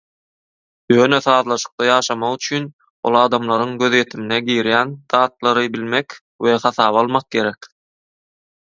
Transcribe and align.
Ýöne 0.93 1.19
sazlaşykda 1.25 1.85
ýaşamak 1.89 2.39
üçin 2.39 2.65
ol 3.11 3.19
adamlaryň 3.21 3.77
gözýetimine 3.85 4.41
girýän 4.49 4.97
zatlary 5.17 5.71
bilmek 5.79 6.21
we 6.45 6.61
hasaba 6.69 7.05
almak 7.07 7.33
gerek. 7.41 7.75